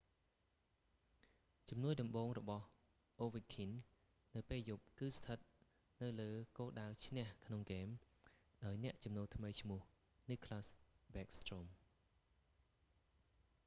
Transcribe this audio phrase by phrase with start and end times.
[1.69, 2.63] ជំនួយដំបូងរបស់
[3.25, 3.69] ovechkin
[4.35, 5.39] នៅពេលយប់គឺស្ថិត
[6.01, 7.87] នៅលើគោលដៅឈ្នះក្នុងហ្គេម
[8.65, 9.81] ដោយអ្នកចំនូលថ្មីឈ្មោះ
[10.29, 10.67] nicklas
[11.13, 11.65] backstrom